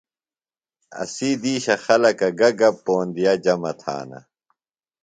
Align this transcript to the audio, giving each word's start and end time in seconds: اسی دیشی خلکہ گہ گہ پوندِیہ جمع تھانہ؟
اسی 1.01 1.29
دیشی 1.41 1.75
خلکہ 1.85 2.29
گہ 2.39 2.49
گہ 2.59 2.69
پوندِیہ 2.83 3.33
جمع 3.43 3.73
تھانہ؟ 3.79 4.19